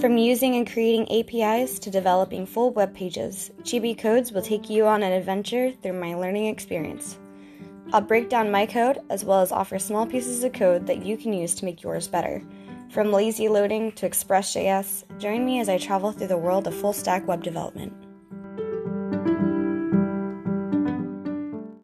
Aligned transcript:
From 0.00 0.18
using 0.18 0.56
and 0.56 0.70
creating 0.70 1.10
APIs 1.10 1.78
to 1.78 1.90
developing 1.90 2.44
full 2.44 2.70
web 2.70 2.94
pages, 2.94 3.50
Chibi 3.62 3.96
Codes 3.96 4.30
will 4.30 4.42
take 4.42 4.68
you 4.68 4.86
on 4.86 5.02
an 5.02 5.10
adventure 5.10 5.72
through 5.72 5.94
my 5.94 6.14
learning 6.14 6.48
experience. 6.48 7.18
I'll 7.94 8.02
break 8.02 8.28
down 8.28 8.50
my 8.50 8.66
code 8.66 8.98
as 9.08 9.24
well 9.24 9.40
as 9.40 9.52
offer 9.52 9.78
small 9.78 10.06
pieces 10.06 10.44
of 10.44 10.52
code 10.52 10.86
that 10.86 11.06
you 11.06 11.16
can 11.16 11.32
use 11.32 11.54
to 11.54 11.64
make 11.64 11.82
yours 11.82 12.08
better. 12.08 12.42
From 12.90 13.10
lazy 13.10 13.48
loading 13.48 13.90
to 13.92 14.04
Express.js, 14.04 15.04
join 15.18 15.46
me 15.46 15.60
as 15.60 15.70
I 15.70 15.78
travel 15.78 16.12
through 16.12 16.26
the 16.26 16.36
world 16.36 16.66
of 16.66 16.74
full 16.74 16.92
stack 16.92 17.26
web 17.26 17.42
development. 17.42 18.05